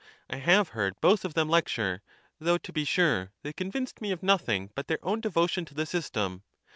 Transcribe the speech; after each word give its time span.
1 0.29 0.39
have 0.39 0.69
heard 0.69 0.99
both 0.99 1.23
of 1.23 1.35
them 1.35 1.47
lecture, 1.47 2.01
though 2.39 2.57
to 2.57 2.73
be 2.73 2.83
sure 2.83 3.31
they 3.43 3.53
convinced 3.53 3.99
n»e 4.01 4.09
of 4.11 4.23
nothing 4.23 4.71
but 4.73 4.87
their 4.87 4.97
own 5.03 5.21
devotion 5.21 5.63
to 5.63 5.75
the 5.75 5.85
system. 5.85 6.41